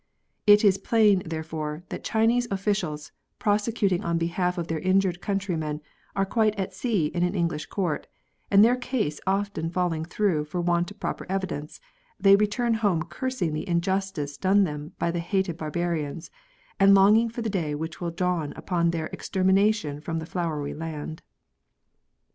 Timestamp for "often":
9.27-9.69